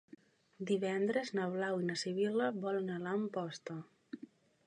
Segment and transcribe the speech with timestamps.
[0.69, 3.77] Divendres na Blau i na Sibil·la volen anar a Amposta.